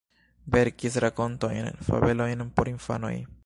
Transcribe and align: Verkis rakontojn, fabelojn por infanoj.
Verkis 0.55 0.97
rakontojn, 1.05 1.69
fabelojn 1.91 2.43
por 2.57 2.75
infanoj. 2.77 3.15